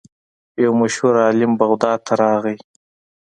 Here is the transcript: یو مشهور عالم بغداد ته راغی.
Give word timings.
یو 0.63 0.71
مشهور 0.81 1.13
عالم 1.23 1.51
بغداد 1.61 1.99
ته 2.07 2.13
راغی. 2.21 2.57